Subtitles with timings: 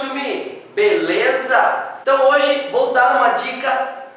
[0.00, 0.62] to me.
[0.74, 1.98] Beleza?
[2.02, 3.70] Então hoje vou dar uma dica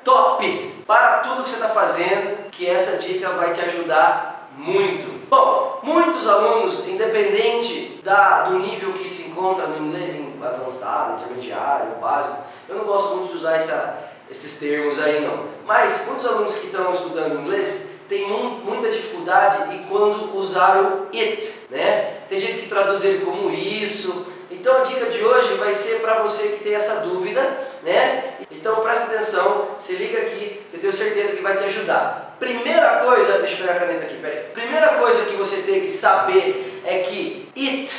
[0.03, 5.27] top para tudo que você está fazendo, que essa dica vai te ajudar muito.
[5.29, 12.37] Bom, muitos alunos, independente da, do nível que se encontra no inglês avançado, intermediário, básico,
[12.69, 16.67] eu não gosto muito de usar essa, esses termos aí não, mas muitos alunos que
[16.67, 22.17] estão estudando inglês têm muita dificuldade e quando usar o it, né?
[22.29, 26.21] Tem gente que traduz ele como isso, então a dica de hoje vai ser para
[26.21, 27.41] você que tem essa dúvida,
[27.83, 28.35] né?
[28.51, 32.35] Então presta atenção, se liga aqui, eu tenho certeza que vai te ajudar.
[32.39, 34.39] Primeira coisa, deixa eu pegar a caneta aqui, peraí.
[34.53, 37.93] Primeira coisa que você tem que saber é que it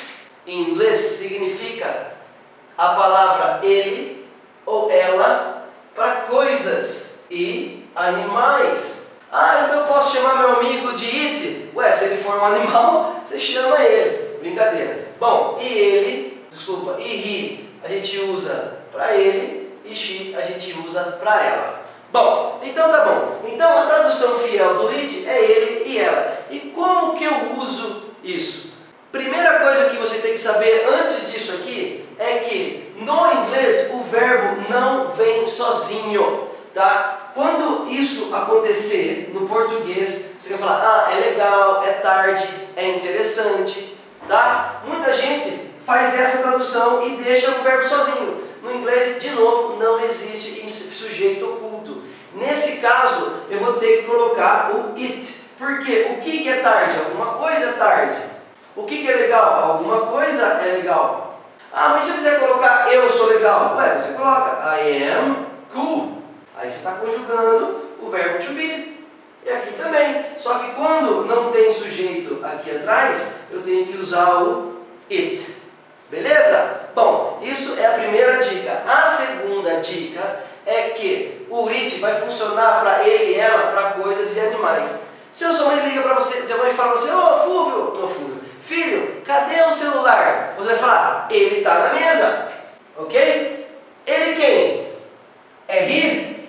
[0.47, 2.13] em inglês significa
[2.77, 4.27] a palavra ele
[4.67, 9.09] ou ela para coisas e animais.
[9.31, 11.71] Ah, então eu posso chamar meu amigo de it?
[11.75, 14.39] Ué, se ele for um animal, você chama ele.
[14.39, 15.09] Brincadeira.
[15.19, 20.75] Bom, e ele desculpa, e he a gente usa para ele e she a gente
[20.87, 21.85] usa para ela.
[22.11, 23.41] Bom, então tá bom.
[23.53, 26.39] Então a tradução fiel do it é ele e ela.
[26.51, 28.73] E como que eu uso isso?
[29.11, 34.03] Primeira coisa que você tem que saber antes disso aqui é que no inglês o
[34.05, 37.33] verbo não vem sozinho, tá?
[37.35, 43.97] Quando isso acontecer no português, você vai falar, ah, é legal, é tarde, é interessante,
[44.29, 44.83] tá?
[44.87, 48.45] Muita gente faz essa tradução e deixa o verbo sozinho.
[48.63, 52.03] No inglês, de novo, não existe sujeito oculto.
[52.35, 55.45] Nesse caso, eu vou ter que colocar o it.
[55.59, 56.99] Porque o que, é tarde?
[56.99, 58.23] Alguma coisa é tarde.
[58.75, 59.73] O que, que é legal?
[59.73, 61.41] Alguma coisa é legal.
[61.73, 66.19] Ah, mas se eu quiser colocar eu sou legal, ué, você coloca I am cool.
[66.57, 69.05] Aí você está conjugando o verbo to be.
[69.45, 70.25] E aqui também.
[70.39, 75.64] Só que quando não tem sujeito aqui atrás, eu tenho que usar o it.
[76.15, 76.91] Beleza?
[76.95, 78.85] Bom, isso é a primeira dica.
[78.87, 84.37] A segunda dica é que o it vai funcionar para ele e ela, para coisas
[84.37, 84.97] e animais.
[85.33, 87.41] Se a sua mãe liga para você, se a mãe fala para você, ô oh,
[87.41, 90.55] Fúvio, ô oh, Fúvio, filho, cadê o celular?
[90.57, 92.49] Você vai falar, ele está na mesa,
[92.97, 93.69] ok?
[94.07, 94.89] Ele quem?
[95.67, 96.49] É he?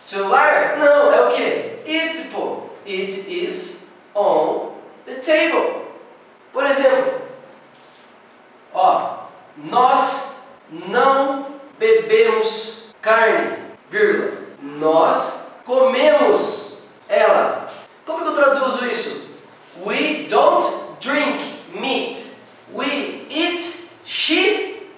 [0.00, 0.78] Celular?
[0.78, 1.78] Não, é o que?
[1.86, 2.62] It, pô.
[2.84, 3.86] It is
[4.16, 4.72] on
[5.06, 5.82] the table.
[6.52, 7.20] Por exemplo,
[8.72, 9.24] Ó,
[9.56, 10.36] nós
[10.70, 11.46] não
[11.78, 13.58] bebemos carne,
[13.90, 14.38] vírgula.
[14.62, 16.74] Nós comemos
[17.08, 17.66] ela.
[18.06, 19.30] Como que eu traduzo isso?
[19.84, 20.64] We don't
[21.00, 21.42] drink
[21.74, 22.36] meat.
[22.72, 24.88] We eat sheep.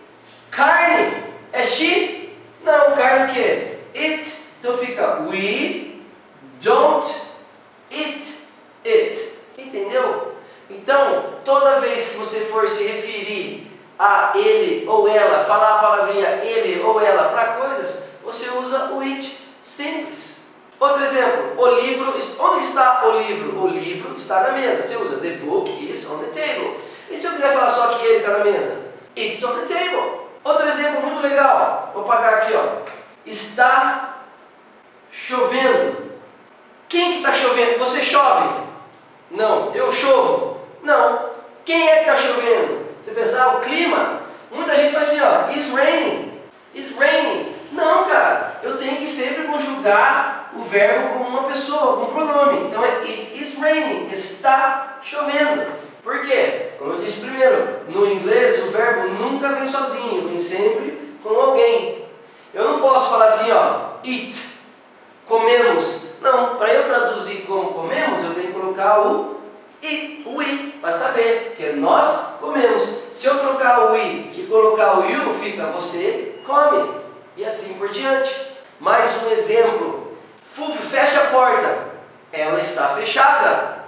[0.50, 1.22] Carne.
[1.52, 2.36] É sheep?
[2.64, 3.78] Não, carne o quê?
[3.94, 4.32] It.
[4.60, 6.02] Então fica we
[6.60, 7.06] don't
[7.90, 8.26] eat
[8.84, 9.32] it.
[9.58, 10.32] Entendeu?
[10.70, 16.40] Então, toda vez que você for se referir a ele ou ela, falar a palavrinha
[16.42, 20.42] ele ou ela para coisas, você usa o it simples.
[20.80, 23.60] Outro exemplo, o livro, onde está o livro?
[23.60, 24.82] O livro está na mesa.
[24.82, 26.76] Você usa the book is on the table.
[27.10, 28.80] E se eu quiser falar só que ele está na mesa?
[29.16, 30.22] It's on the table.
[30.42, 32.82] Outro exemplo muito legal, vou pagar aqui, ó.
[33.24, 34.24] Está
[35.10, 36.12] chovendo.
[36.88, 37.78] Quem que está chovendo?
[37.78, 38.62] Você chove?
[39.30, 40.58] Não, eu chovo.
[40.82, 41.30] Não.
[41.64, 42.86] Quem é que está chovendo?
[43.00, 44.22] Você pensar ah, o clima?
[44.50, 46.32] Muita gente faz assim, ó, it's raining.
[46.74, 47.54] It's raining.
[47.72, 48.60] Não, cara.
[48.62, 52.68] Eu tenho que sempre conjugar o verbo com uma pessoa, com um pronome.
[52.68, 54.08] Então é it is raining.
[54.10, 55.66] Está chovendo.
[56.02, 56.72] Por quê?
[56.78, 62.01] Como eu disse primeiro, no inglês o verbo nunca vem sozinho, vem sempre com alguém.
[62.54, 64.34] Eu não posso falar assim, ó, eat,
[65.26, 66.08] comemos.
[66.20, 69.42] Não, para eu traduzir como comemos, eu tenho que colocar o
[69.82, 72.88] e o i, para saber que nós comemos.
[73.12, 77.02] Se eu trocar o i e colocar o you, fica você come.
[77.36, 78.34] E assim por diante.
[78.78, 80.16] Mais um exemplo.
[80.54, 81.92] Fulvio, fecha a porta.
[82.32, 83.84] Ela está fechada.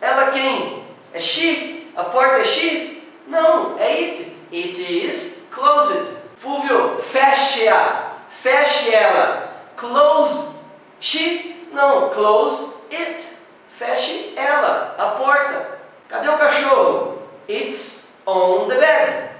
[0.00, 0.84] Ela quem?
[1.12, 1.88] É she?
[1.96, 3.02] A porta é she?
[3.26, 4.32] Não, é it.
[4.52, 5.95] It is closed.
[8.46, 9.48] Feche ela.
[9.74, 10.52] Close
[11.00, 11.66] she?
[11.72, 13.26] Não, close it.
[13.76, 15.80] Feche ela, a porta.
[16.08, 17.22] Cadê o cachorro?
[17.48, 19.30] It's on the bed.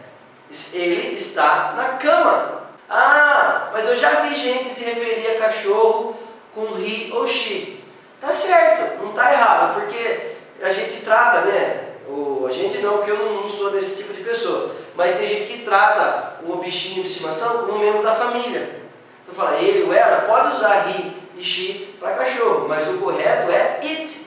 [0.75, 2.63] Ele está na cama.
[2.91, 6.17] Ah, mas eu já vi gente se referir a cachorro
[6.53, 7.81] com he ou she.
[8.21, 11.93] Tá certo, não tá errado, porque a gente trata, né?
[12.09, 15.29] O, a gente não, porque eu não, não sou desse tipo de pessoa, mas tem
[15.29, 18.86] gente que trata o bichinho de estimação como um membro da família.
[19.27, 23.51] Então fala, ele ou ela pode usar he e she para cachorro, mas o correto
[23.51, 24.27] é it.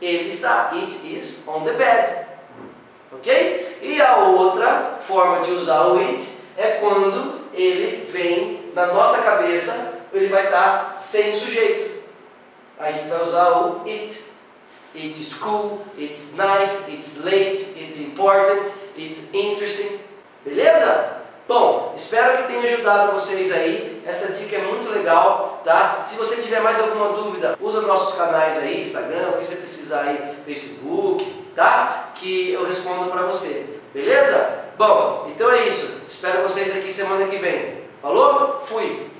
[0.00, 2.26] Ele está, it is on the bed.
[3.12, 3.78] Ok?
[3.82, 6.24] E a outra forma de usar o it
[6.56, 12.02] é quando ele vem na nossa cabeça, ele vai estar sem sujeito.
[12.78, 14.28] A gente vai usar o it.
[14.94, 20.00] It is cool, it's nice, it's late, it's important, it's interesting.
[20.44, 21.18] Beleza?
[21.46, 23.97] Bom, espero que tenha ajudado vocês aí.
[24.08, 26.02] Essa dica é muito legal, tá?
[26.02, 30.00] Se você tiver mais alguma dúvida, usa nossos canais aí, Instagram, o que você precisar
[30.00, 32.12] aí, Facebook, tá?
[32.14, 33.66] Que eu respondo para você.
[33.92, 34.60] Beleza?
[34.78, 36.00] Bom, então é isso.
[36.08, 37.82] Espero vocês aqui semana que vem.
[38.00, 38.62] Falou?
[38.64, 39.10] Fui!